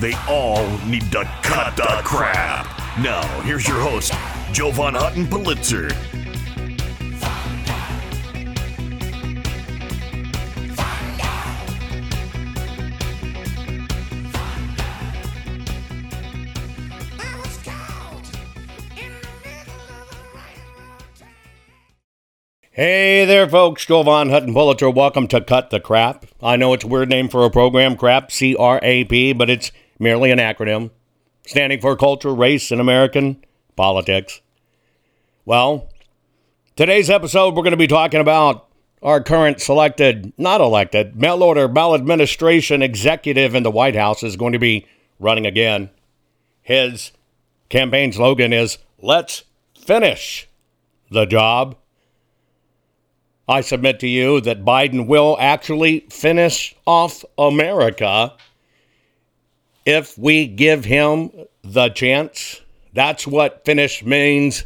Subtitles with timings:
[0.00, 2.66] They all need to cut the crap.
[2.98, 4.12] Now, here's your host,
[4.52, 5.88] Jovan Hutton Pulitzer.
[22.72, 23.86] Hey there, folks.
[23.86, 24.90] Jovan Hutton Pulitzer.
[24.90, 26.26] Welcome to Cut the Crap.
[26.42, 29.48] I know it's a weird name for a program, crap, C R A P, but
[29.48, 30.90] it's merely an acronym
[31.46, 33.44] standing for Culture, Race, and American
[33.76, 34.40] Politics.
[35.44, 35.90] Well,
[36.76, 38.68] today's episode, we're going to be talking about
[39.02, 44.54] our current selected, not elected, mail order maladministration executive in the White House is going
[44.54, 44.86] to be
[45.18, 45.90] running again.
[46.62, 47.12] His
[47.68, 49.44] campaign slogan is Let's
[49.78, 50.48] finish
[51.10, 51.76] the job.
[53.46, 58.32] I submit to you that Biden will actually finish off America
[59.84, 61.30] if we give him
[61.62, 62.60] the chance.
[62.92, 64.64] That's what finish means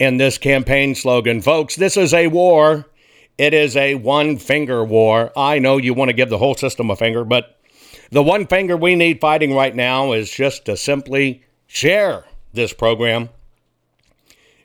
[0.00, 1.42] in this campaign slogan.
[1.42, 2.86] Folks, this is a war.
[3.36, 5.32] It is a one finger war.
[5.36, 7.56] I know you want to give the whole system a finger, but
[8.10, 13.28] the one finger we need fighting right now is just to simply share this program,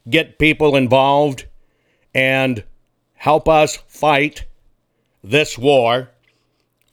[0.09, 1.45] get people involved,
[2.16, 2.63] and
[3.16, 4.45] help us fight
[5.23, 6.09] this war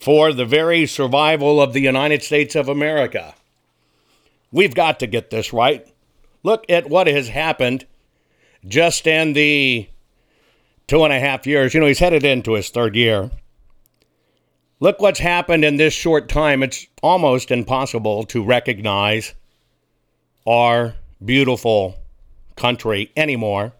[0.00, 3.34] for the very survival of the United States of America.
[4.50, 5.86] We've got to get this right.
[6.42, 7.86] Look at what has happened
[8.66, 9.88] just in the
[10.86, 11.74] two and a half years.
[11.74, 13.30] You know, he's headed into his third year.
[14.80, 16.62] Look what's happened in this short time.
[16.62, 19.34] It's almost impossible to recognize
[20.46, 21.96] our beautiful
[22.56, 23.72] country anymore.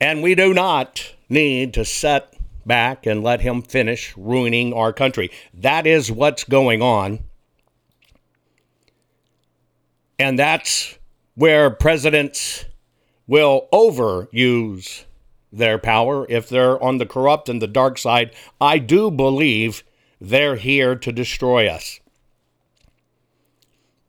[0.00, 5.30] And we do not need to set back and let him finish ruining our country.
[5.54, 7.20] That is what's going on.
[10.18, 10.98] And that's
[11.34, 12.64] where presidents
[13.26, 15.04] will overuse
[15.52, 18.34] their power if they're on the corrupt and the dark side.
[18.60, 19.84] I do believe
[20.20, 22.00] they're here to destroy us.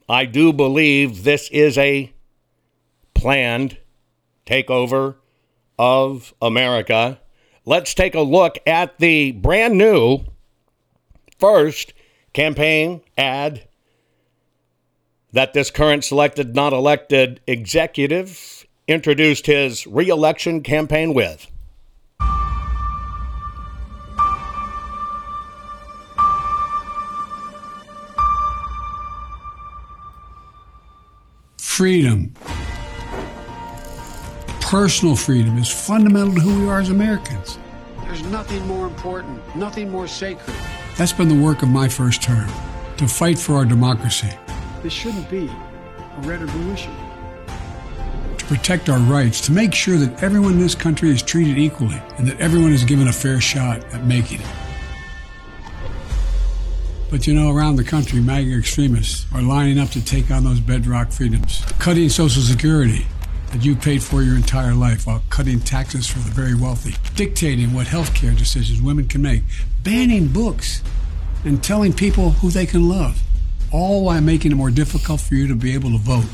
[0.08, 2.12] I do believe this is a
[3.14, 3.78] planned
[4.46, 5.16] takeover
[5.78, 7.20] of America.
[7.70, 10.22] Let's take a look at the brand new
[11.38, 11.94] first
[12.34, 13.68] campaign ad
[15.34, 21.46] that this current selected, not elected executive introduced his reelection campaign with.
[31.60, 32.34] Freedom.
[34.70, 37.58] Personal freedom is fundamental to who we are as Americans.
[38.04, 40.56] There's nothing more important, nothing more sacred.
[40.96, 42.48] That's been the work of my first term
[42.98, 44.30] to fight for our democracy,
[44.84, 46.92] This shouldn't be a red or blue issue.
[48.38, 52.00] to protect our rights, to make sure that everyone in this country is treated equally
[52.20, 54.48] and that everyone is given a fair shot at making it.
[57.10, 60.60] But you know, around the country, MAGA extremists are lining up to take on those
[60.60, 63.08] bedrock freedoms, cutting Social Security
[63.52, 67.74] that you paid for your entire life while cutting taxes for the very wealthy, dictating
[67.74, 69.42] what health care decisions women can make,
[69.84, 70.84] banning books,
[71.46, 73.22] and telling people who they can love,
[73.72, 76.26] all while making it more difficult for you to be able to vote.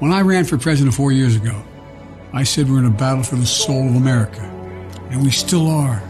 [0.00, 1.62] When I ran for president four years ago,
[2.32, 4.42] I said we're in a battle for the soul of America,
[5.10, 6.02] and we still are.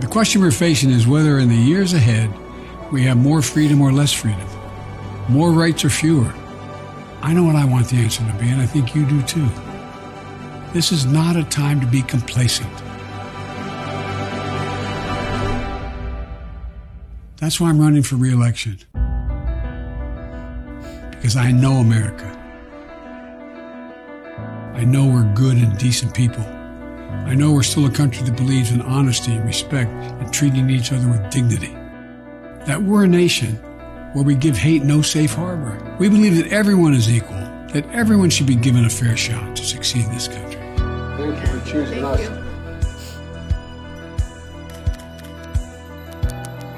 [0.00, 2.30] The question we're facing is whether in the years ahead
[2.90, 4.46] we have more freedom or less freedom,
[5.28, 6.32] more rights or fewer.
[7.22, 9.48] I know what I want the answer to be, and I think you do too.
[10.72, 12.70] This is not a time to be complacent.
[17.36, 18.78] That's why I'm running for reelection.
[21.10, 22.30] Because I know America.
[24.74, 26.44] I know we're good and decent people.
[27.26, 31.08] I know we're still a country that believes in honesty respect and treating each other
[31.08, 31.74] with dignity.
[32.66, 33.56] That we're a nation
[34.12, 35.96] where we give hate no safe harbor.
[35.98, 37.36] We believe that everyone is equal,
[37.72, 40.60] that everyone should be given a fair shot to succeed in this country.
[41.16, 42.20] Thank you for choosing us.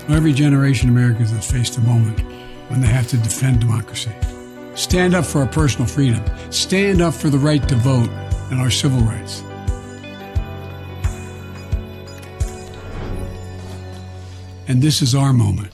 [0.08, 2.20] Every generation of Americans has faced a moment
[2.68, 4.12] when they have to defend democracy.
[4.76, 6.22] Stand up for our personal freedom.
[6.50, 8.08] Stand up for the right to vote
[8.50, 9.42] and our civil rights.
[14.68, 15.72] And this is our moment.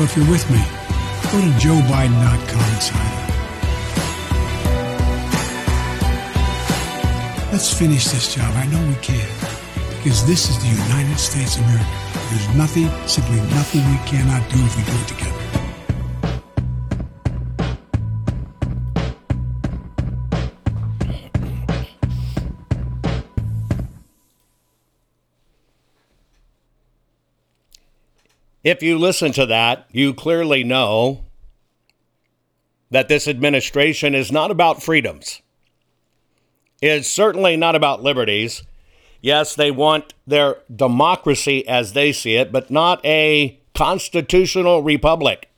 [0.00, 0.56] So if you're with me,
[1.30, 3.19] go to joebiden.com and sign up.
[7.52, 8.48] Let's finish this job.
[8.54, 9.28] I know we can.
[9.96, 11.84] Because this is the United States of America.
[12.30, 15.36] There's nothing, simply nothing we cannot do if we do it together.
[28.62, 31.24] If you listen to that, you clearly know
[32.90, 35.42] that this administration is not about freedoms.
[36.80, 38.62] It's certainly not about liberties.
[39.20, 45.50] Yes, they want their democracy as they see it, but not a constitutional republic.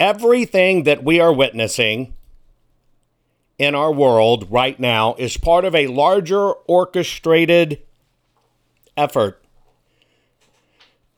[0.00, 2.14] Everything that we are witnessing
[3.58, 7.80] in our world right now is part of a larger orchestrated
[8.96, 9.44] effort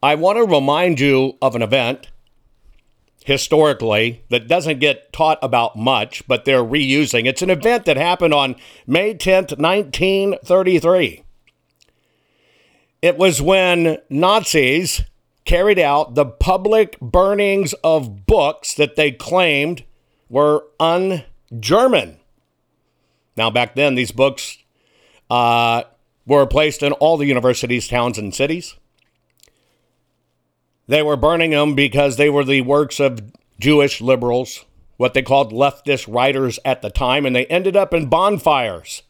[0.03, 2.09] I want to remind you of an event
[3.27, 7.27] historically that doesn't get taught about much, but they're reusing.
[7.27, 8.55] It's an event that happened on
[8.87, 11.25] May 10th, 1933.
[13.03, 15.03] It was when Nazis
[15.45, 19.83] carried out the public burnings of books that they claimed
[20.29, 21.25] were un
[21.59, 22.19] German.
[23.37, 24.59] Now, back then, these books
[25.29, 25.83] uh,
[26.27, 28.77] were placed in all the universities, towns, and cities.
[30.89, 34.65] They were burning them because they were the works of Jewish liberals,
[34.97, 39.03] what they called leftist writers at the time, and they ended up in bonfires.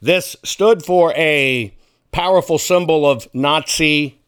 [0.00, 1.74] This stood for a
[2.10, 4.18] powerful symbol of Nazi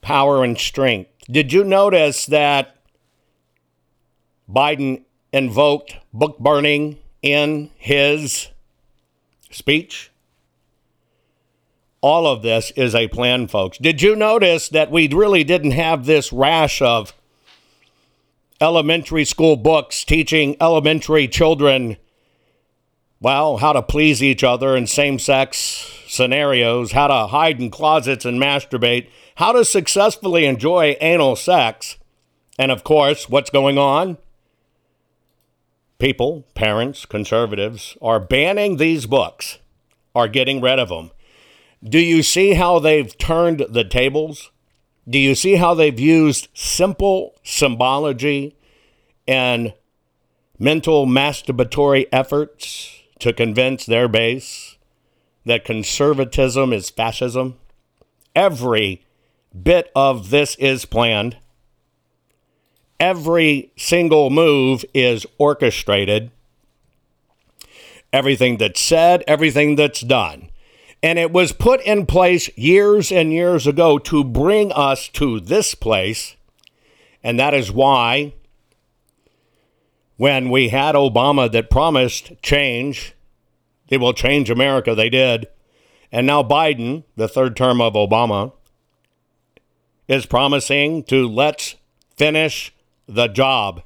[0.00, 1.10] power and strength.
[1.30, 2.76] Did you notice that
[4.48, 5.02] Biden
[5.32, 8.48] invoked book burning in his
[9.50, 10.10] speech?
[12.00, 13.78] All of this is a plan, folks.
[13.78, 17.12] Did you notice that we really didn't have this rash of
[18.60, 21.96] elementary school books teaching elementary children,
[23.20, 28.24] well, how to please each other in same sex scenarios, how to hide in closets
[28.24, 31.96] and masturbate, how to successfully enjoy anal sex,
[32.58, 34.18] and of course, what's going on?
[35.98, 39.58] People, parents, conservatives are banning these books,
[40.14, 41.10] are getting rid of them.
[41.82, 44.50] Do you see how they've turned the tables?
[45.08, 48.56] Do you see how they've used simple symbology
[49.26, 49.74] and
[50.58, 54.76] mental masturbatory efforts to convince their base
[55.44, 57.56] that conservatism is fascism?
[58.34, 59.06] Every
[59.62, 61.36] bit of this is planned.
[62.98, 66.32] Every single move is orchestrated.
[68.12, 70.47] Everything that's said, everything that's done.
[71.02, 75.74] And it was put in place years and years ago to bring us to this
[75.74, 76.36] place.
[77.22, 78.34] And that is why,
[80.16, 83.14] when we had Obama that promised change,
[83.88, 85.46] they will change America, they did.
[86.10, 88.52] And now Biden, the third term of Obama,
[90.08, 91.76] is promising to let's
[92.16, 92.74] finish
[93.06, 93.82] the job.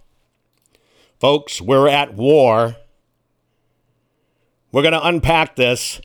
[1.20, 2.76] Folks, we're at war.
[4.70, 6.00] We're going to unpack this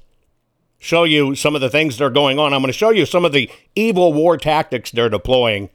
[0.87, 2.53] show you some of the things that are going on.
[2.53, 5.69] I'm going to show you some of the evil war tactics they're deploying.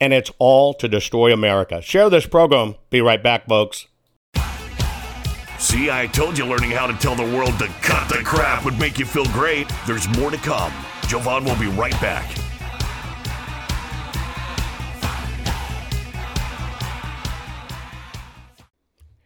[0.00, 1.80] And it's all to destroy America.
[1.80, 2.74] Share this program.
[2.90, 3.86] Be right back, folks.
[5.58, 8.76] See, I told you learning how to tell the world to cut the crap would
[8.80, 9.70] make you feel great.
[9.86, 10.72] There's more to come.
[11.06, 12.41] Jovan will be right back.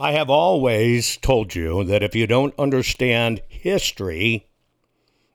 [0.00, 4.46] I have always told you that if you don't understand history,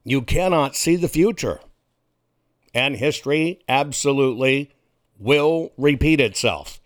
[0.05, 1.60] you cannot see the future.
[2.74, 4.72] And history absolutely
[5.20, 6.79] will repeat itself.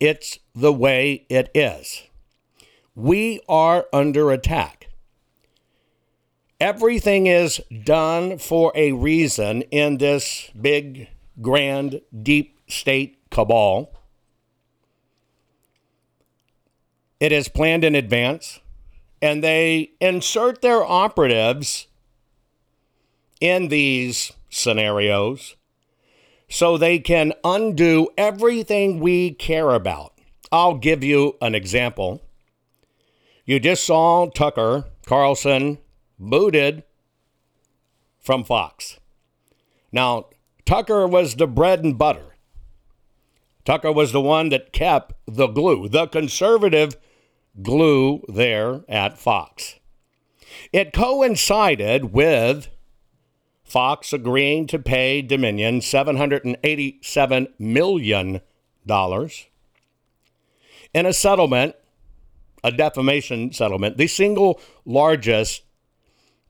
[0.00, 2.02] It's the way it is.
[2.94, 4.88] We are under attack.
[6.60, 11.08] Everything is done for a reason in this big,
[11.42, 13.92] grand, deep state cabal.
[17.22, 18.58] It is planned in advance,
[19.22, 21.86] and they insert their operatives
[23.40, 25.54] in these scenarios
[26.50, 30.14] so they can undo everything we care about.
[30.50, 32.24] I'll give you an example.
[33.44, 35.78] You just saw Tucker Carlson
[36.18, 36.82] booted
[38.18, 38.98] from Fox.
[39.92, 40.26] Now,
[40.64, 42.34] Tucker was the bread and butter.
[43.64, 45.88] Tucker was the one that kept the glue.
[45.88, 46.96] The conservative
[47.60, 49.76] glue there at Fox.
[50.72, 52.68] It coincided with
[53.64, 58.40] Fox agreeing to pay Dominion $787 million
[60.94, 61.76] in a settlement,
[62.62, 65.62] a defamation settlement, the single largest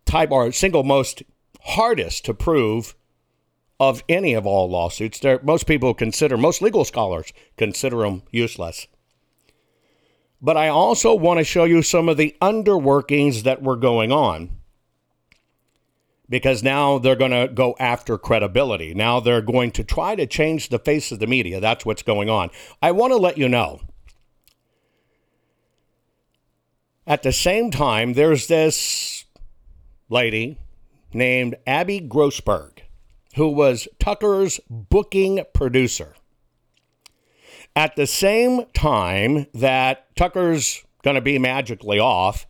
[0.04, 1.22] type or single most
[1.60, 2.94] hardest to prove
[3.78, 5.20] of any of all lawsuits.
[5.20, 8.86] There, most people consider, most legal scholars consider them useless
[10.42, 14.50] but I also want to show you some of the underworkings that were going on.
[16.28, 18.94] because now they're going to go after credibility.
[18.94, 21.60] Now they're going to try to change the face of the media.
[21.60, 22.48] That's what's going on.
[22.80, 23.80] I want to let you know.
[27.06, 29.26] At the same time, there's this
[30.08, 30.58] lady
[31.12, 32.78] named Abby Grossberg,
[33.34, 36.14] who was Tucker's booking producer.
[37.74, 42.46] At the same time that Tucker's going to be magically off,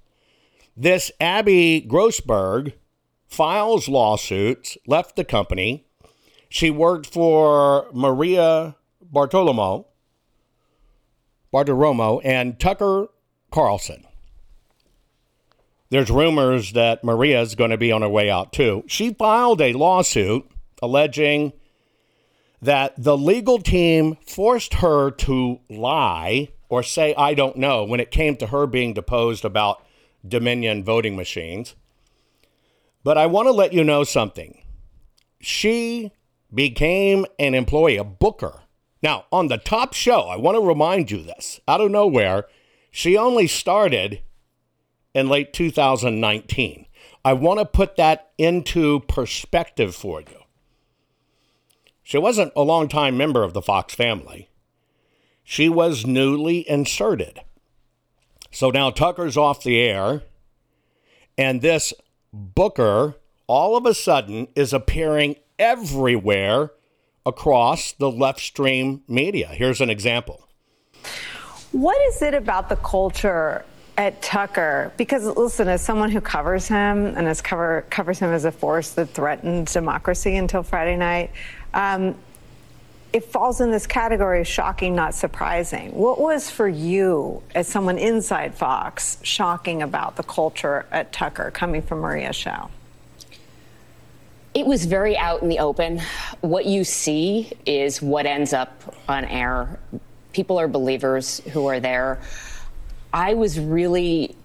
[0.76, 2.72] this Abby Grossberg
[3.26, 5.86] files lawsuits, left the company.
[6.48, 8.76] She worked for Maria
[9.12, 9.86] Bartolomo,
[11.52, 13.08] Bartiromo, and Tucker
[13.50, 14.06] Carlson.
[15.90, 18.84] There's rumors that Maria is going to be on her way out too.
[18.86, 20.50] She filed a lawsuit
[20.82, 21.52] alleging
[22.62, 28.12] that the legal team forced her to lie or say, I don't know, when it
[28.12, 29.84] came to her being deposed about
[30.26, 31.74] Dominion voting machines.
[33.02, 34.62] But I want to let you know something.
[35.40, 36.12] She
[36.54, 38.60] became an employee, a booker.
[39.02, 42.44] Now, on the top show, I want to remind you this out of nowhere,
[42.92, 44.22] she only started
[45.12, 46.86] in late 2019.
[47.24, 50.41] I want to put that into perspective for you.
[52.12, 54.50] She wasn't a long-time member of the Fox family.
[55.42, 57.40] She was newly inserted.
[58.50, 60.22] So now Tucker's off the air,
[61.38, 61.94] and this
[62.30, 63.14] Booker
[63.46, 66.72] all of a sudden is appearing everywhere
[67.24, 69.46] across the left stream media.
[69.48, 70.46] Here's an example.
[71.70, 73.64] What is it about the culture
[73.96, 74.92] at Tucker?
[74.98, 78.90] Because listen, as someone who covers him and has cover covers him as a force
[78.90, 81.30] that threatened democracy until Friday night,
[81.74, 82.14] um,
[83.12, 85.92] it falls in this category of shocking, not surprising.
[85.92, 91.82] What was for you, as someone inside Fox, shocking about the culture at Tucker coming
[91.82, 92.70] from Maria Show?
[94.54, 96.00] It was very out in the open.
[96.40, 99.78] What you see is what ends up on air.
[100.32, 102.18] People are believers who are there.
[103.12, 104.36] I was really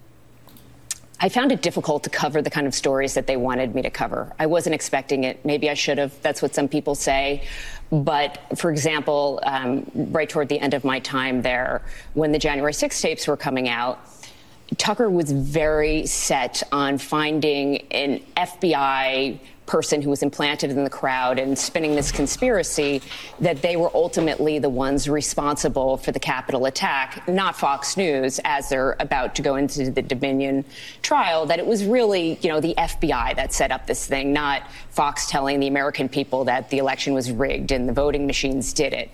[1.20, 3.90] I found it difficult to cover the kind of stories that they wanted me to
[3.90, 4.32] cover.
[4.38, 5.44] I wasn't expecting it.
[5.44, 6.20] Maybe I should have.
[6.22, 7.42] That's what some people say.
[7.90, 11.82] But for example, um, right toward the end of my time there,
[12.14, 13.98] when the January 6 tapes were coming out,
[14.76, 21.38] Tucker was very set on finding an FBI person who was implanted in the crowd
[21.38, 23.00] and spinning this conspiracy
[23.38, 28.68] that they were ultimately the ones responsible for the Capitol attack, not Fox News, as
[28.68, 30.64] they're about to go into the Dominion
[31.02, 34.62] trial, that it was really, you know, the FBI that set up this thing, not
[34.90, 38.92] Fox telling the American people that the election was rigged and the voting machines did
[38.92, 39.10] it.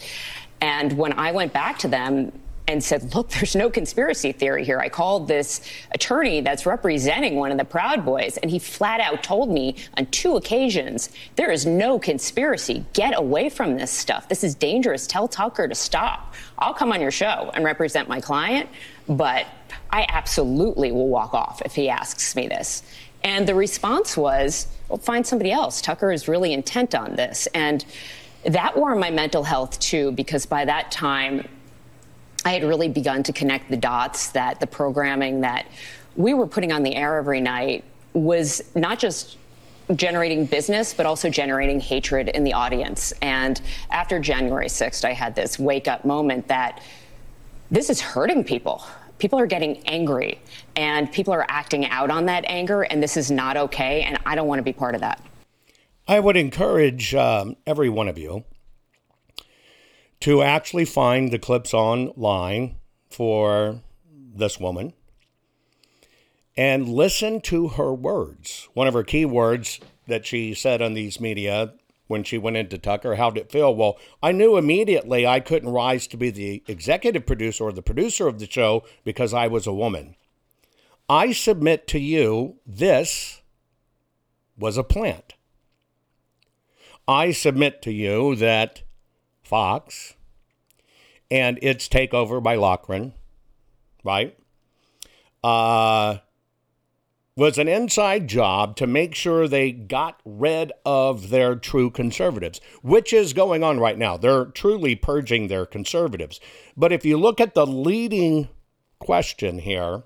[0.61, 2.33] And when I went back to them,
[2.66, 4.79] and said, Look, there's no conspiracy theory here.
[4.79, 5.61] I called this
[5.92, 10.07] attorney that's representing one of the Proud Boys, and he flat out told me on
[10.07, 12.85] two occasions, There is no conspiracy.
[12.92, 14.29] Get away from this stuff.
[14.29, 15.07] This is dangerous.
[15.07, 16.35] Tell Tucker to stop.
[16.59, 18.68] I'll come on your show and represent my client,
[19.09, 19.46] but
[19.90, 22.83] I absolutely will walk off if he asks me this.
[23.22, 25.81] And the response was, Well, find somebody else.
[25.81, 27.46] Tucker is really intent on this.
[27.55, 27.85] And
[28.44, 31.48] that wore on my mental health too, because by that time,
[32.44, 35.66] I had really begun to connect the dots that the programming that
[36.16, 39.38] we were putting on the air every night was not just
[39.96, 43.12] generating business, but also generating hatred in the audience.
[43.22, 46.83] And after January 6th, I had this wake up moment that
[47.70, 48.83] this is hurting people.
[49.18, 50.40] People are getting angry
[50.76, 54.02] and people are acting out on that anger, and this is not okay.
[54.02, 55.20] And I don't want to be part of that.
[56.07, 58.44] I would encourage um, every one of you
[60.25, 62.77] to actually find the clips online
[63.11, 63.83] for
[64.35, 64.95] this woman
[66.57, 68.67] and listen to her words.
[68.73, 71.75] One of her key words that she said on these media
[72.07, 73.75] when she went into Tucker, how did it feel?
[73.75, 78.27] Well, I knew immediately I couldn't rise to be the executive producer or the producer
[78.27, 80.17] of the show because I was a woman.
[81.07, 83.43] I submit to you this
[84.57, 85.35] was a plant.
[87.07, 88.85] I submit to you that
[89.43, 90.13] Fox
[91.31, 93.15] and its takeover by Lachlan,
[94.03, 94.37] right?
[95.43, 96.19] Uh,
[97.37, 103.13] was an inside job to make sure they got rid of their true conservatives, which
[103.13, 104.17] is going on right now.
[104.17, 106.39] They're truly purging their conservatives.
[106.77, 108.49] But if you look at the leading
[109.01, 110.05] question here,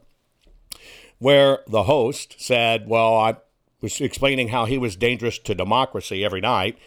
[1.19, 3.37] where the host said, Well, I
[3.81, 6.79] was explaining how he was dangerous to democracy every night.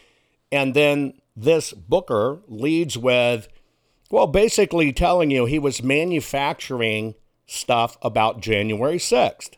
[0.52, 3.48] And then this Booker leads with,
[4.12, 9.52] well, basically telling you he was manufacturing stuff about January 6th.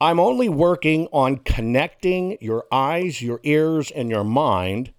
[0.00, 4.94] I'm only working on connecting your eyes, your ears, and your mind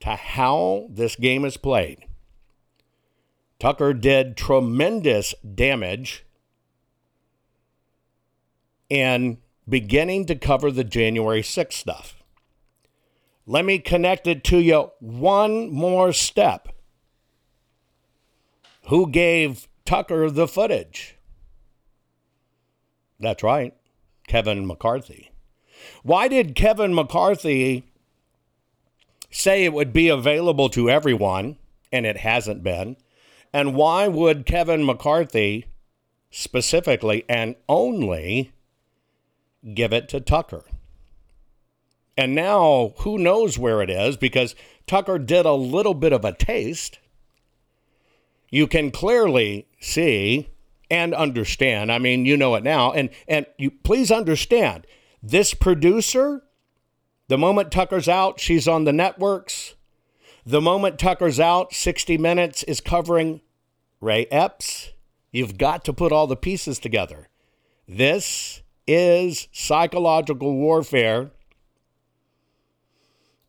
[0.00, 2.04] to how this game is played.
[3.60, 6.24] Tucker did tremendous damage
[8.88, 9.38] in
[9.68, 12.16] beginning to cover the January 6th stuff.
[13.46, 16.69] Let me connect it to you one more step.
[18.90, 21.16] Who gave Tucker the footage?
[23.20, 23.72] That's right,
[24.26, 25.30] Kevin McCarthy.
[26.02, 27.84] Why did Kevin McCarthy
[29.30, 31.56] say it would be available to everyone
[31.92, 32.96] and it hasn't been?
[33.52, 35.66] And why would Kevin McCarthy
[36.32, 38.50] specifically and only
[39.72, 40.64] give it to Tucker?
[42.16, 44.56] And now who knows where it is because
[44.88, 46.98] Tucker did a little bit of a taste.
[48.50, 50.50] You can clearly see
[50.90, 51.92] and understand.
[51.92, 52.92] I mean, you know it now.
[52.92, 54.86] And and you please understand,
[55.22, 56.42] this producer,
[57.28, 59.74] the moment Tucker's out, she's on the networks.
[60.44, 63.40] The moment Tucker's out, 60 Minutes is covering
[64.00, 64.90] Ray Epps.
[65.30, 67.28] You've got to put all the pieces together.
[67.86, 71.30] This is psychological warfare.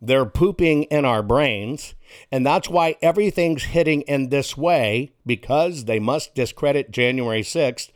[0.02, 1.94] They're pooping in our brains.
[2.32, 7.92] And that's why everything's hitting in this way because they must discredit January 6th.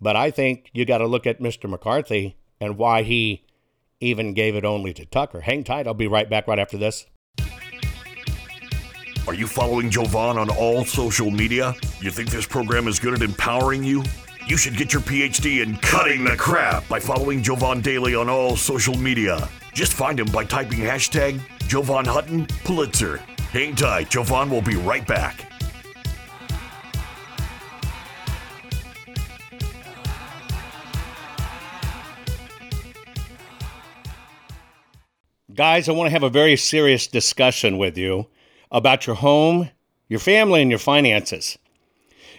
[0.00, 1.68] But I think you got to look at Mr.
[1.68, 3.44] McCarthy and why he
[4.00, 5.40] even gave it only to Tucker.
[5.40, 5.86] Hang tight.
[5.86, 7.06] I'll be right back right after this.
[9.26, 11.74] Are you following Jovan on all social media?
[12.00, 14.02] You think this program is good at empowering you?
[14.46, 18.56] You should get your PhD in cutting the crap by following Jovan Daily on all
[18.56, 19.46] social media.
[19.78, 23.18] Just find him by typing hashtag Jovan Hutton Pulitzer.
[23.52, 25.44] Hang tight, Jovan will be right back.
[35.54, 38.26] Guys, I want to have a very serious discussion with you
[38.72, 39.70] about your home,
[40.08, 41.56] your family, and your finances.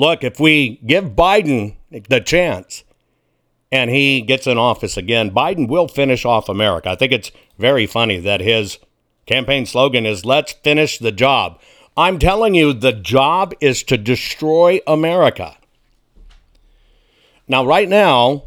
[0.00, 1.76] look, if we give Biden
[2.08, 2.84] the chance
[3.70, 6.88] and he gets in office again, Biden will finish off America.
[6.88, 8.78] I think it's very funny that his
[9.26, 11.60] campaign slogan is let's finish the job.
[11.98, 15.58] I'm telling you, the job is to destroy America.
[17.46, 18.44] Now, right now,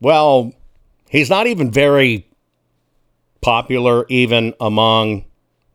[0.00, 0.52] well,
[1.08, 2.28] he's not even very
[3.40, 5.24] popular, even among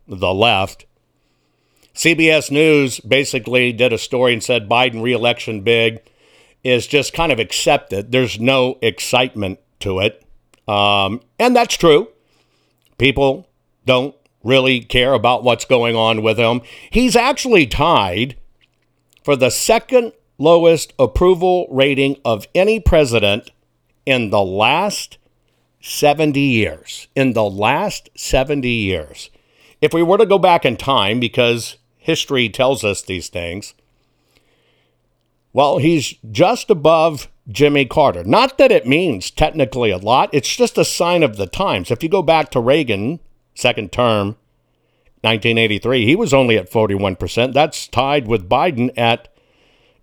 [0.07, 0.85] the left.
[1.93, 6.01] CBS News basically did a story and said Biden reelection big
[6.63, 8.11] is just kind of accepted.
[8.11, 10.23] There's no excitement to it.
[10.67, 12.07] Um, and that's true.
[12.97, 13.47] People
[13.85, 16.61] don't really care about what's going on with him.
[16.89, 18.37] He's actually tied
[19.23, 23.51] for the second lowest approval rating of any president
[24.05, 25.17] in the last
[25.81, 27.07] 70 years.
[27.15, 29.29] In the last 70 years.
[29.81, 33.75] If we were to go back in time, because history tells us these things,
[35.53, 38.23] well, he's just above Jimmy Carter.
[38.23, 41.91] Not that it means technically a lot, it's just a sign of the times.
[41.91, 43.19] If you go back to Reagan,
[43.53, 44.35] second term,
[45.21, 47.53] 1983, he was only at 41%.
[47.53, 49.27] That's tied with Biden at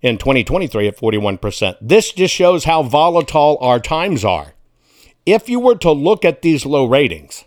[0.01, 1.75] in 2023 at 41%.
[1.81, 4.53] This just shows how volatile our times are.
[5.25, 7.43] If you were to look at these low ratings,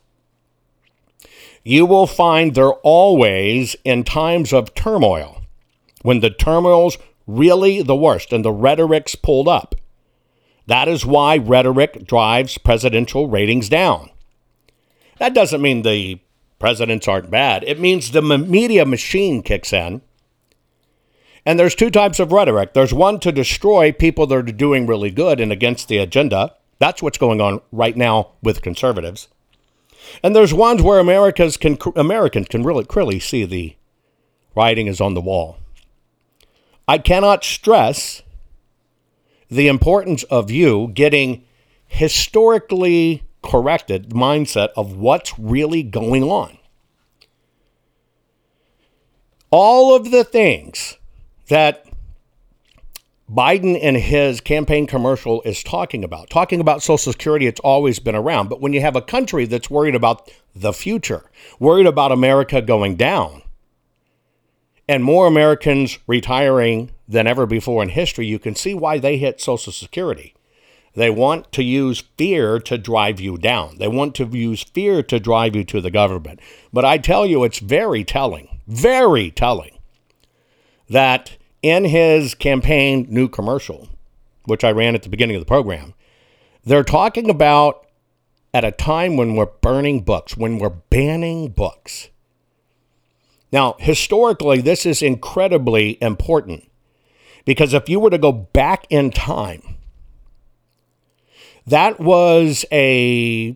[1.65, 5.43] you will find they're always in times of turmoil,
[6.03, 9.75] when the turmoil's really the worst and the rhetoric's pulled up.
[10.67, 14.11] That is why rhetoric drives presidential ratings down.
[15.19, 16.21] That doesn't mean the
[16.59, 17.65] presidents aren't bad.
[17.65, 20.03] It means the media machine kicks in.
[21.45, 22.73] And there's two types of rhetoric.
[22.73, 26.55] There's one to destroy people that are doing really good and against the agenda.
[26.79, 29.29] That's what's going on right now with conservatives.
[30.23, 33.77] And there's ones where Americans can Americans can really clearly see the
[34.55, 35.59] writing is on the wall.
[36.89, 38.23] I cannot stress
[39.51, 41.45] the importance of you getting
[41.87, 46.59] historically corrected mindset of what's really going on.
[49.51, 50.97] All of the things
[51.49, 51.85] that
[53.33, 56.29] Biden in his campaign commercial is talking about.
[56.29, 58.51] Talking about Social Security, it's always been around.
[58.51, 61.25] But when you have a country that's worried about the future,
[61.59, 63.43] worried about America going down,
[64.87, 69.41] and more Americans retiring than ever before in history, you can see why they hit
[69.41, 70.35] Social Security.
[70.95, 73.79] They want to use fear to drive you down.
[73.79, 76.41] They want to use fear to drive you to the government.
[76.71, 79.79] But I tell you, it's very telling, very telling
[80.91, 83.89] that in his campaign new commercial,
[84.45, 85.95] which I ran at the beginning of the program,
[86.65, 87.87] they're talking about
[88.53, 92.11] at a time when we're burning books, when we're banning books.
[93.51, 96.71] Now, historically, this is incredibly important
[97.45, 99.77] because if you were to go back in time,
[101.67, 103.55] that was a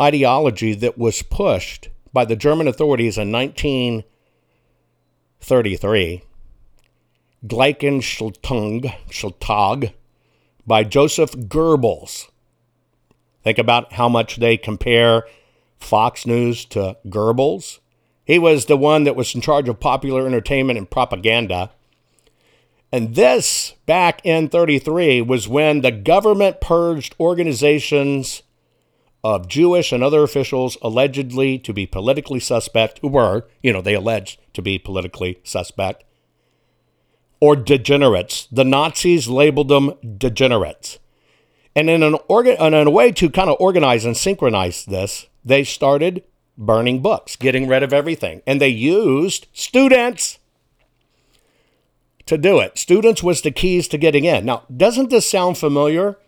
[0.00, 6.22] ideology that was pushed by the German authorities in 1933,
[7.44, 8.92] Gleichschaltung,
[10.66, 12.28] by Joseph Goebbels.
[13.42, 15.24] Think about how much they compare
[15.78, 17.78] Fox News to Goebbels.
[18.24, 21.70] He was the one that was in charge of popular entertainment and propaganda.
[22.90, 28.42] And this, back in 33, was when the government purged organizations
[29.22, 33.94] of Jewish and other officials allegedly to be politically suspect, who were, you know, they
[33.94, 36.04] alleged to be politically suspect,
[37.40, 38.48] or degenerates.
[38.50, 40.98] The Nazis labeled them degenerates.
[41.74, 45.62] And in, an organ, in a way to kind of organize and synchronize this, they
[45.62, 46.24] started
[46.56, 48.42] burning books, getting rid of everything.
[48.46, 50.38] And they used students
[52.24, 52.78] to do it.
[52.78, 54.44] Students was the keys to getting in.
[54.46, 56.18] Now, doesn't this sound familiar?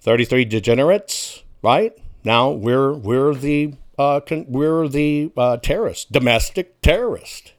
[0.00, 1.96] 33 degenerates, right?
[2.24, 7.52] Now we're we're the uh, con- we're the uh, terrorist, domestic terrorist.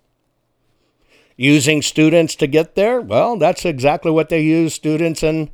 [1.37, 2.99] Using students to get there?
[2.99, 5.51] Well, that's exactly what they use students in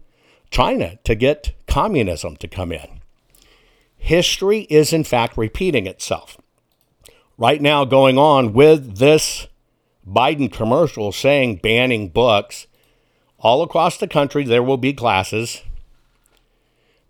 [0.50, 3.02] China to get communism to come in.
[3.98, 6.38] History is, in fact, repeating itself.
[7.38, 9.48] Right now, going on with this
[10.08, 12.68] Biden commercial saying banning books,
[13.40, 15.64] all across the country, there will be classes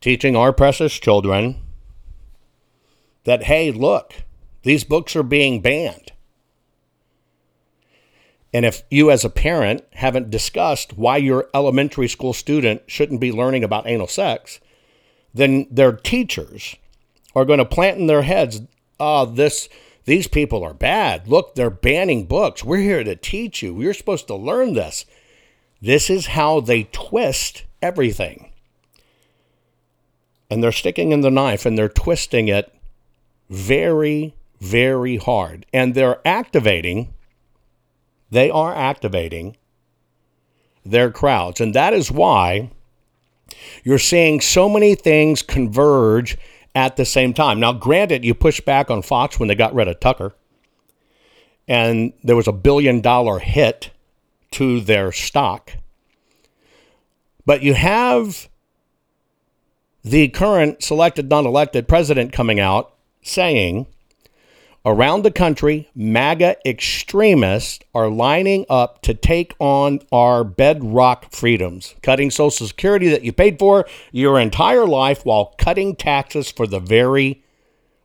[0.01, 1.61] teaching our precious children
[3.23, 4.13] that, hey, look,
[4.63, 6.11] these books are being banned.
[8.53, 13.31] And if you, as a parent, haven't discussed why your elementary school student shouldn't be
[13.31, 14.59] learning about anal sex,
[15.33, 16.75] then their teachers
[17.35, 18.61] are going to plant in their heads,
[18.99, 19.67] oh, this,
[20.05, 21.27] these people are bad.
[21.27, 22.63] Look, they're banning books.
[22.63, 23.81] We're here to teach you.
[23.81, 25.05] You're supposed to learn this.
[25.81, 28.51] This is how they twist everything.
[30.49, 32.71] And they're sticking in the knife and they're twisting it
[33.49, 35.65] very, very hard.
[35.73, 37.13] And they're activating
[38.33, 39.55] they are activating
[40.85, 41.61] their crowds.
[41.61, 42.71] And that is why
[43.83, 46.37] you're seeing so many things converge
[46.75, 47.59] at the same time.
[47.59, 50.33] Now, granted, you push back on Fox when they got rid of Tucker,
[51.67, 53.91] and there was a billion dollar hit
[54.51, 55.73] to their stock.
[57.45, 58.49] But you have
[60.03, 63.87] the current selected, non elected president coming out saying
[64.85, 72.29] Around the country, MAGA extremists are lining up to take on our bedrock freedoms, cutting
[72.29, 77.41] Social Security that you paid for your entire life while cutting taxes for the very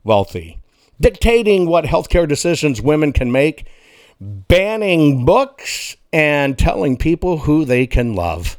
[0.04, 0.60] wealthy,
[1.00, 3.66] dictating what healthcare decisions women can make,
[4.20, 8.56] banning books, and telling people who they can love.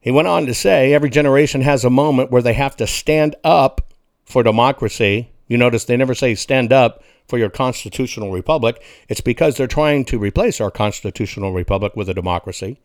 [0.00, 3.36] He went on to say every generation has a moment where they have to stand
[3.44, 3.92] up
[4.24, 8.82] for democracy you notice they never say stand up for your constitutional republic.
[9.08, 12.80] It's because they're trying to replace our constitutional republic with a democracy.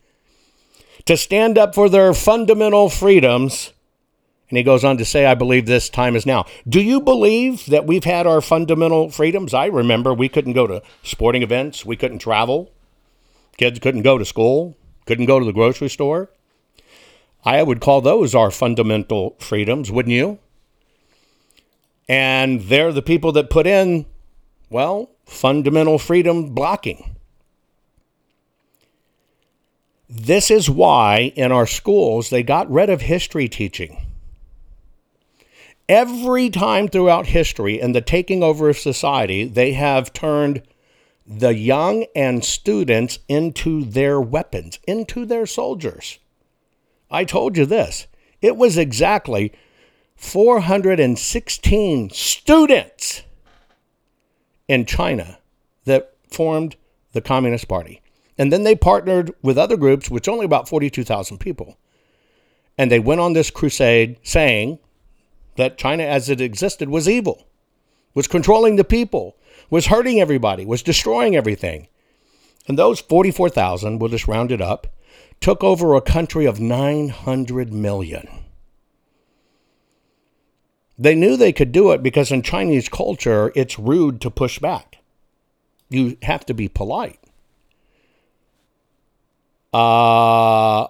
[1.06, 3.72] To stand up for their fundamental freedoms.
[4.48, 6.44] And he goes on to say, I believe this time is now.
[6.68, 9.54] Do you believe that we've had our fundamental freedoms?
[9.54, 12.70] I remember we couldn't go to sporting events, we couldn't travel,
[13.56, 16.30] kids couldn't go to school, couldn't go to the grocery store.
[17.44, 20.38] I would call those our fundamental freedoms, wouldn't you?
[22.08, 24.06] And they're the people that put in,
[24.70, 27.16] well, fundamental freedom blocking.
[30.08, 34.06] This is why in our schools they got rid of history teaching.
[35.88, 40.62] Every time throughout history and the taking over of society, they have turned
[41.26, 46.18] the young and students into their weapons, into their soldiers.
[47.10, 48.06] I told you this.
[48.40, 49.52] It was exactly
[50.22, 53.22] 416 students
[54.68, 55.38] in China
[55.84, 56.76] that formed
[57.12, 58.00] the Communist Party.
[58.38, 61.76] And then they partnered with other groups, which only about 42,000 people.
[62.78, 64.78] And they went on this crusade saying
[65.56, 67.48] that China as it existed was evil,
[68.14, 69.36] was controlling the people,
[69.70, 71.88] was hurting everybody, was destroying everything.
[72.68, 74.86] And those 44,000, we'll just round it up,
[75.40, 78.41] took over a country of 900 million.
[80.98, 84.98] They knew they could do it because in Chinese culture, it's rude to push back.
[85.88, 87.18] You have to be polite.
[89.72, 90.86] Uh,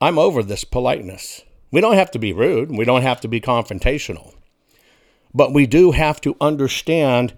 [0.00, 1.42] I'm over this politeness.
[1.70, 2.70] We don't have to be rude.
[2.70, 4.34] We don't have to be confrontational.
[5.34, 7.34] But we do have to understand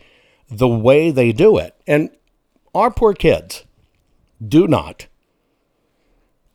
[0.49, 1.75] the way they do it.
[1.87, 2.11] And
[2.75, 3.65] our poor kids
[4.47, 5.07] do not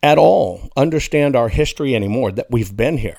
[0.02, 3.18] at all understand our history anymore, that we've been here.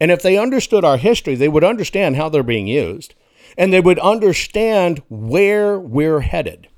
[0.00, 3.14] And if they understood our history, they would understand how they're being used
[3.56, 6.68] and they would understand where we're headed.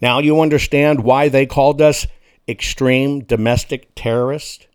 [0.00, 2.06] Now you understand why they called us
[2.48, 4.66] extreme domestic terrorists?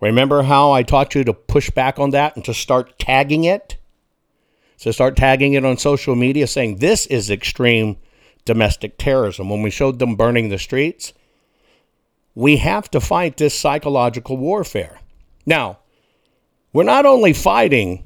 [0.00, 3.78] Remember how I taught you to push back on that and to start tagging it?
[4.76, 7.96] So start tagging it on social media saying this is extreme
[8.44, 9.48] domestic terrorism.
[9.48, 11.14] When we showed them burning the streets,
[12.34, 14.98] we have to fight this psychological warfare.
[15.46, 15.78] Now,
[16.76, 18.04] we're not only fighting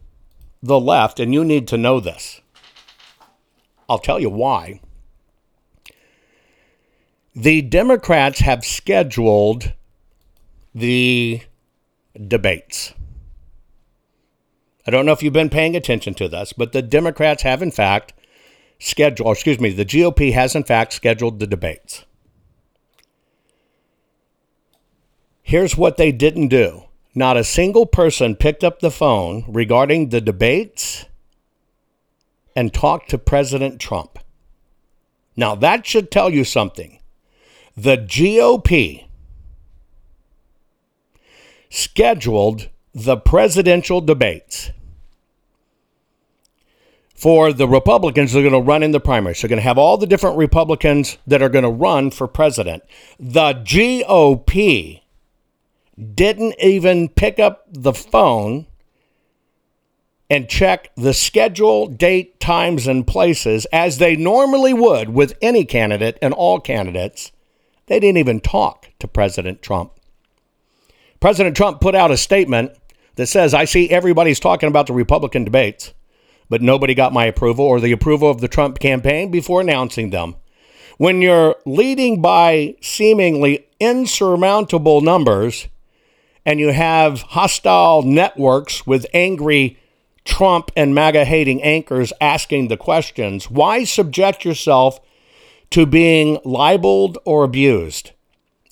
[0.63, 2.41] the left, and you need to know this.
[3.89, 4.81] I'll tell you why.
[7.35, 9.73] The Democrats have scheduled
[10.73, 11.41] the
[12.29, 12.95] debates.
[14.87, 17.73] I don't know if you've been paying attention to this, but the Democrats have, in
[17.73, 18.13] fact,
[18.79, 22.05] scheduled, excuse me, the GOP has, in fact, scheduled the debates.
[25.43, 26.85] Here's what they didn't do
[27.15, 31.07] not a single person picked up the phone regarding the debates
[32.55, 34.19] and talked to President Trump.
[35.37, 37.01] Now, that should tell you something.
[37.77, 39.07] The GOP
[41.71, 44.71] scheduled the presidential debates
[47.15, 49.41] for the Republicans that are going to run in the primaries.
[49.41, 52.83] They're going to have all the different Republicans that are going to run for president.
[53.19, 55.00] The GOP
[56.01, 58.67] didn't even pick up the phone
[60.31, 66.17] and check the schedule, date, times, and places as they normally would with any candidate
[66.23, 67.33] and all candidates.
[67.87, 69.93] They didn't even talk to President Trump.
[71.19, 72.73] President Trump put out a statement
[73.17, 75.93] that says, I see everybody's talking about the Republican debates,
[76.49, 80.37] but nobody got my approval or the approval of the Trump campaign before announcing them.
[80.97, 85.67] When you're leading by seemingly insurmountable numbers
[86.45, 89.79] and you have hostile networks with angry
[90.25, 95.01] Trump and MAGA hating anchors asking the questions, why subject yourself
[95.71, 98.13] to being libeled or abused?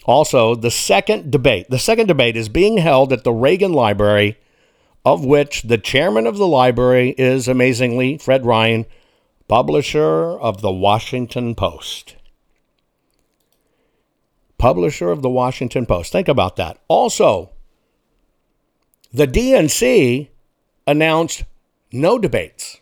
[0.05, 4.39] Also, the second debate, the second debate is being held at the Reagan Library,
[5.05, 8.87] of which the chairman of the library is amazingly Fred Ryan,
[9.49, 12.17] publisher of the Washington Post.
[14.59, 16.13] Publisher of the Washington Post.
[16.13, 16.79] Think about that.
[16.89, 17.51] Also,
[19.13, 20.29] the DNC
[20.87, 21.45] announced
[21.93, 22.79] no debates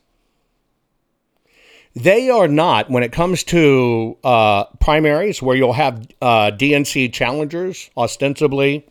[1.96, 7.88] they are not, when it comes to uh, primaries where you'll have uh, DNC challengers,
[7.96, 8.86] ostensibly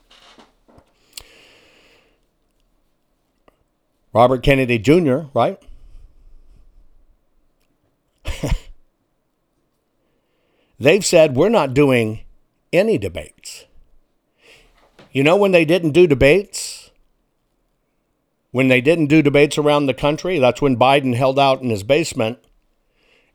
[4.11, 5.61] Robert Kennedy Jr., right?
[10.79, 12.21] They've said we're not doing
[12.73, 13.65] any debates.
[15.11, 16.74] You know when they didn't do debates?
[18.55, 21.83] When they didn't do debates around the country, that's when Biden held out in his
[21.83, 22.39] basement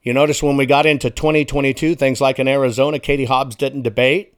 [0.02, 4.34] you notice when we got into 2022, things like in Arizona, Katie Hobbs didn't debate.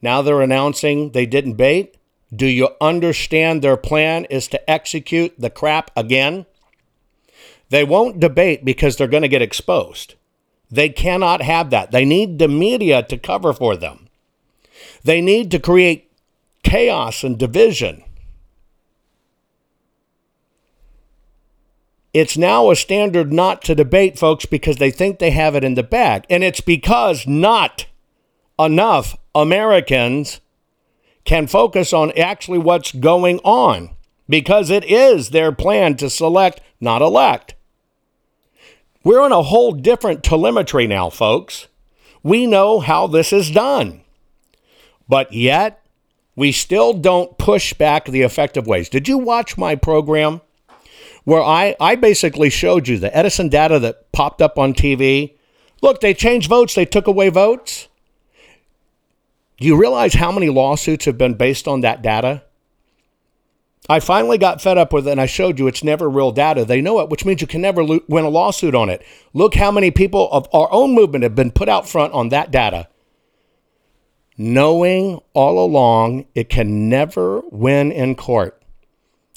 [0.00, 1.96] Now they're announcing they didn't debate.
[2.34, 6.46] Do you understand their plan is to execute the crap again?
[7.68, 10.14] They won't debate because they're going to get exposed.
[10.70, 11.90] They cannot have that.
[11.90, 14.08] They need the media to cover for them.
[15.04, 16.10] They need to create
[16.62, 18.04] chaos and division.
[22.12, 25.74] It's now a standard not to debate, folks, because they think they have it in
[25.74, 26.24] the bag.
[26.28, 27.86] And it's because not
[28.58, 30.40] enough Americans
[31.24, 33.90] can focus on actually what's going on
[34.28, 37.54] because it is their plan to select, not elect.
[39.04, 41.68] We're in a whole different telemetry now, folks.
[42.22, 44.02] We know how this is done.
[45.08, 45.84] But yet,
[46.36, 48.88] we still don't push back the effective ways.
[48.88, 50.40] Did you watch my program?
[51.24, 55.34] Where I, I basically showed you the Edison data that popped up on TV.
[55.82, 57.88] Look, they changed votes, they took away votes.
[59.58, 62.42] Do you realize how many lawsuits have been based on that data?
[63.88, 66.64] I finally got fed up with it and I showed you it's never real data.
[66.64, 69.02] They know it, which means you can never lo- win a lawsuit on it.
[69.34, 72.50] Look how many people of our own movement have been put out front on that
[72.50, 72.88] data.
[74.38, 78.59] Knowing all along it can never win in court.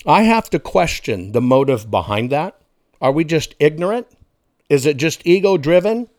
[0.06, 2.60] I have to question the motive behind that.
[3.00, 4.08] Are we just ignorant?
[4.70, 6.10] Is it just ego driven?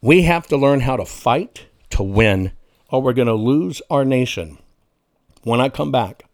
[0.00, 2.52] We have to learn how to fight to win,
[2.88, 4.58] or we're going to lose our nation.
[5.44, 6.24] When I come back,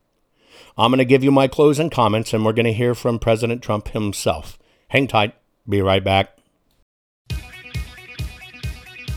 [0.78, 3.62] I'm going to give you my closing comments, and we're going to hear from President
[3.62, 4.58] Trump himself.
[4.88, 5.34] Hang tight.
[5.68, 6.37] Be right back.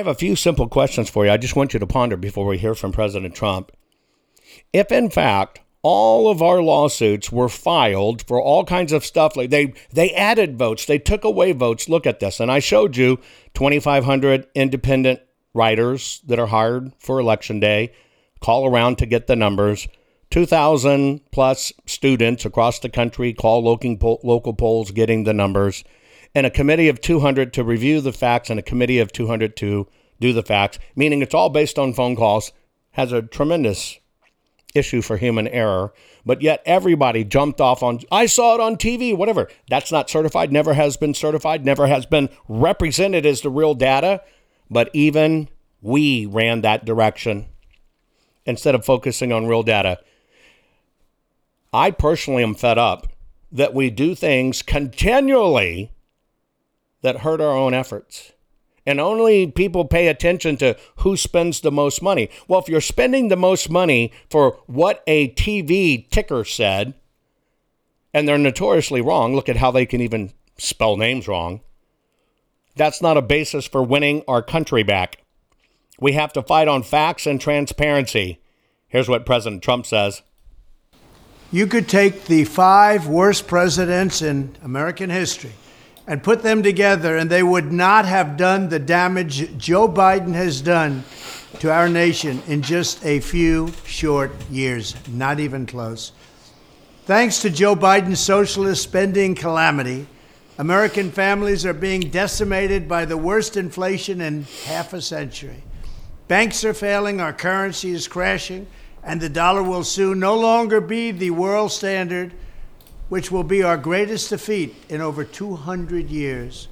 [0.00, 1.30] Have a few simple questions for you.
[1.30, 3.70] I just want you to ponder before we hear from President Trump.
[4.72, 9.50] If, in fact, all of our lawsuits were filed for all kinds of stuff like
[9.50, 13.18] they they added votes they took away votes look at this and i showed you
[13.54, 15.20] 2500 independent
[15.54, 17.90] writers that are hired for election day
[18.40, 19.88] call around to get the numbers
[20.30, 25.82] 2000 plus students across the country call local local polls getting the numbers
[26.34, 29.86] and a committee of 200 to review the facts and a committee of 200 to
[30.20, 32.52] do the facts meaning it's all based on phone calls
[32.92, 33.98] has a tremendous
[34.74, 35.92] issue for human error,
[36.24, 39.48] but yet everybody jumped off on, I saw it on TV, whatever.
[39.68, 44.22] That's not certified, never has been certified, never has been represented as the real data,
[44.70, 45.48] but even
[45.80, 47.46] we ran that direction
[48.46, 49.98] instead of focusing on real data.
[51.72, 53.12] I personally am fed up
[53.52, 55.90] that we do things continually
[57.02, 58.32] that hurt our own efforts
[58.86, 62.30] and only people pay attention to who spends the most money.
[62.48, 66.94] Well, if you're spending the most money for what a TV ticker said,
[68.12, 71.60] and they're notoriously wrong, look at how they can even spell names wrong.
[72.74, 75.18] That's not a basis for winning our country back.
[76.00, 78.40] We have to fight on facts and transparency.
[78.88, 80.22] Here's what President Trump says
[81.52, 85.52] You could take the five worst presidents in American history
[86.10, 90.60] and put them together, and they would not have done the damage Joe Biden has
[90.60, 91.04] done
[91.60, 94.96] to our nation in just a few short years.
[95.06, 96.10] Not even close.
[97.04, 100.08] Thanks to Joe Biden's socialist spending calamity,
[100.58, 105.62] American families are being decimated by the worst inflation in half a century.
[106.26, 108.66] Banks are failing, our currency is crashing,
[109.04, 112.32] and the dollar will soon no longer be the world standard,
[113.10, 116.68] which will be our greatest defeat in over 200 years.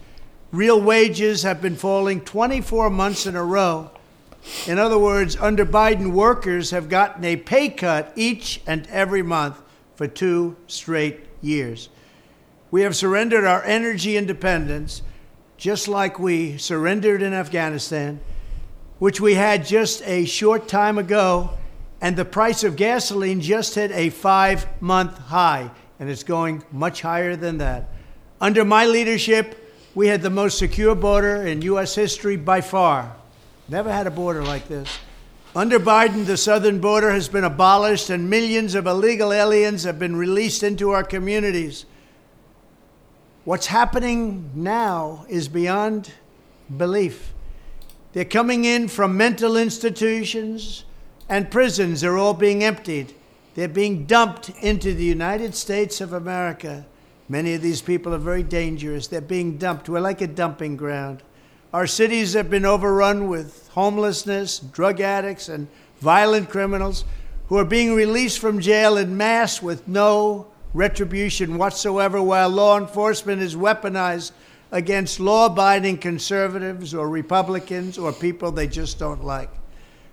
[0.51, 3.91] Real wages have been falling 24 months in a row.
[4.66, 9.61] In other words, under Biden, workers have gotten a pay cut each and every month
[9.97, 11.89] for two straight years.
[12.70, 15.03] We have surrendered our energy independence,
[15.57, 18.20] just like we surrendered in Afghanistan,
[19.01, 21.51] which we had just a short time ago,
[22.01, 27.03] and the price of gasoline just hit a five month high, and it's going much
[27.03, 27.89] higher than that.
[28.41, 31.95] Under my leadership, we had the most secure border in U.S.
[31.95, 33.17] history by far.
[33.69, 34.89] Never had a border like this.
[35.57, 40.15] Under Biden, the southern border has been abolished and millions of illegal aliens have been
[40.15, 41.85] released into our communities.
[43.45, 46.13] What's happening now is beyond
[46.77, 47.33] belief.
[48.13, 50.85] They're coming in from mental institutions
[51.29, 53.15] and prisons, they're all being emptied.
[53.59, 56.87] They're being dumped into the United States of America.
[57.29, 59.09] Many of these people are very dangerous.
[59.09, 59.89] They're being dumped.
[59.89, 61.25] We're like a dumping ground.
[61.75, 65.67] Our cities have been overrun with homelessness, drug addicts, and
[65.99, 67.05] violent criminals
[67.49, 73.43] who are being released from jail in mass with no retribution whatsoever, while law enforcement
[73.43, 74.31] is weaponized
[74.71, 79.51] against law abiding conservatives or Republicans or people they just don't like.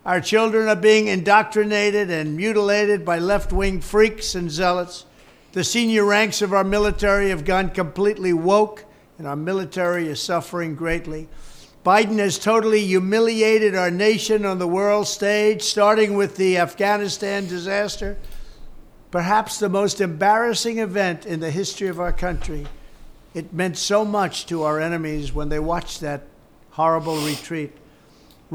[0.06, 5.06] Our children are being indoctrinated and mutilated by left wing freaks and zealots.
[5.54, 8.86] The senior ranks of our military have gone completely woke,
[9.18, 11.28] and our military is suffering greatly.
[11.84, 18.18] Biden has totally humiliated our nation on the world stage, starting with the Afghanistan disaster,
[19.10, 22.68] perhaps the most embarrassing event in the history of our country.
[23.34, 26.24] It meant so much to our enemies when they watched that
[26.72, 27.72] horrible retreat.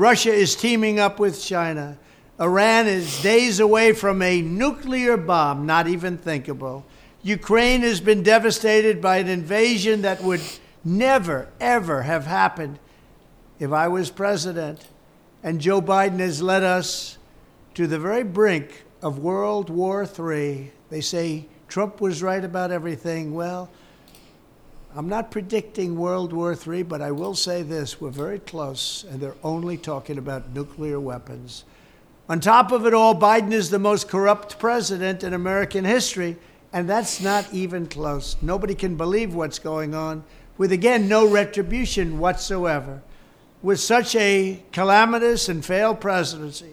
[0.01, 1.99] Russia is teaming up with China.
[2.41, 6.87] Iran is days away from a nuclear bomb, not even thinkable.
[7.23, 10.41] Ukraine has been devastated by an invasion that would
[10.83, 12.79] never, ever have happened
[13.59, 14.87] if I was president.
[15.43, 17.19] And Joe Biden has led us
[17.75, 20.73] to the very brink of World War III.
[20.89, 23.35] They say Trump was right about everything.
[23.35, 23.69] Well,
[24.95, 29.21] I'm not predicting World War III, but I will say this we're very close, and
[29.21, 31.65] they're only talking about nuclear weapons.
[32.29, 36.37] On top of it all, Biden is the most corrupt president in American history,
[36.73, 38.37] and that's not even close.
[38.43, 40.25] Nobody can believe what's going on,
[40.59, 43.03] with again no retribution whatsoever
[43.63, 46.73] with such a calamitous and failed presidency,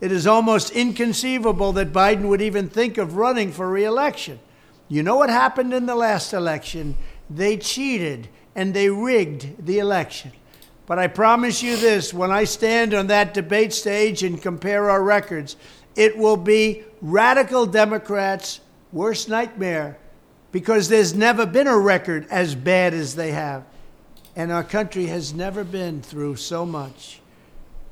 [0.00, 4.40] it is almost inconceivable that Biden would even think of running for reelection.
[4.88, 6.96] You know what happened in the last election?
[7.34, 10.32] They cheated and they rigged the election.
[10.86, 15.02] But I promise you this when I stand on that debate stage and compare our
[15.02, 15.56] records,
[15.96, 18.60] it will be radical Democrats'
[18.92, 19.98] worst nightmare
[20.50, 23.64] because there's never been a record as bad as they have.
[24.36, 27.20] And our country has never been through so much.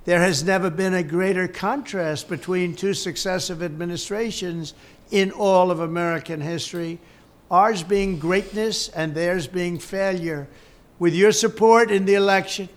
[0.05, 4.74] There has never been a greater contrast between two successive administrations
[5.11, 6.99] in all of American history,
[7.51, 10.48] ours being greatness and theirs being failure.
[10.98, 12.68] With your support in the election,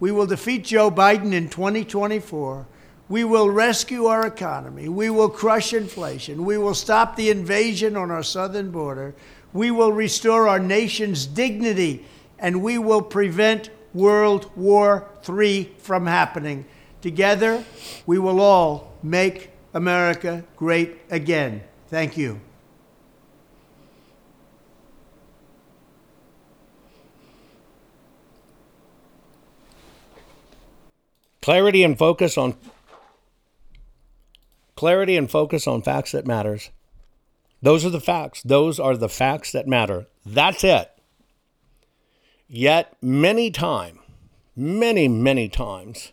[0.00, 2.66] we will defeat Joe Biden in 2024.
[3.08, 4.88] We will rescue our economy.
[4.88, 6.44] We will crush inflation.
[6.44, 9.14] We will stop the invasion on our southern border.
[9.52, 12.04] We will restore our nation's dignity
[12.38, 16.64] and we will prevent World War III from happening.
[17.02, 17.64] Together,
[18.06, 21.62] we will all make America great again.
[21.88, 22.40] Thank you.
[31.50, 32.54] Clarity and focus on
[34.76, 36.70] clarity and focus on facts that matters.
[37.60, 38.40] Those are the facts.
[38.44, 40.06] Those are the facts that matter.
[40.24, 40.92] That's it.
[42.46, 43.98] Yet, many time,
[44.54, 46.12] many, many times,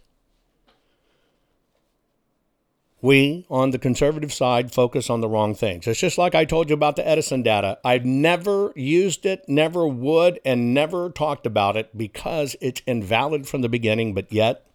[2.99, 5.85] we on the conservative side focus on the wrong things.
[5.85, 7.77] It's just like I told you about the Edison data.
[7.85, 13.61] I've never used it, never would, and never talked about it because it's invalid from
[13.61, 14.66] the beginning, but yet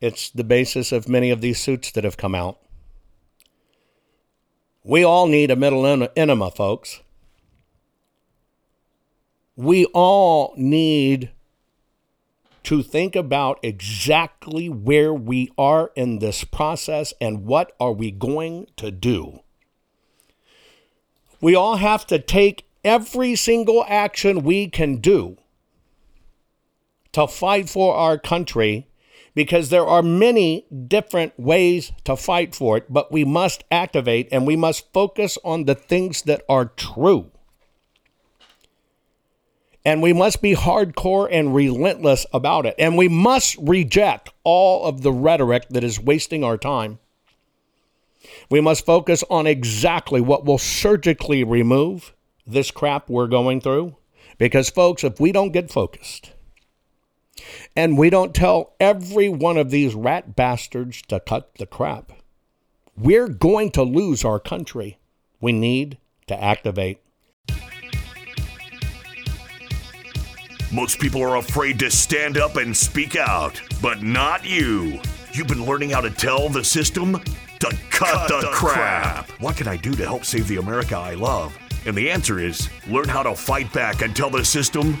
[0.00, 2.58] it's the basis of many of these suits that have come out.
[4.82, 7.00] We all need a middle enema, folks.
[9.56, 11.30] We all need
[12.64, 18.66] to think about exactly where we are in this process and what are we going
[18.76, 19.40] to do.
[21.40, 25.36] We all have to take every single action we can do
[27.12, 28.86] to fight for our country
[29.36, 34.46] because there are many different ways to fight for it, but we must activate and
[34.46, 37.30] we must focus on the things that are true.
[39.84, 42.76] And we must be hardcore and relentless about it.
[42.78, 46.98] And we must reject all of the rhetoric that is wasting our time.
[48.50, 52.14] We must focus on exactly what will surgically remove
[52.46, 53.96] this crap we're going through.
[54.38, 56.32] Because, folks, if we don't get focused,
[57.74, 62.12] and we don't tell every one of these rat bastards to cut the crap.
[62.96, 64.98] We're going to lose our country.
[65.40, 67.00] We need to activate.
[70.72, 75.00] Most people are afraid to stand up and speak out, but not you.
[75.32, 77.20] You've been learning how to tell the system
[77.60, 79.26] to cut, cut the, the crap.
[79.26, 79.40] crap.
[79.40, 81.56] What can I do to help save the America I love?
[81.86, 85.00] And the answer is learn how to fight back and tell the system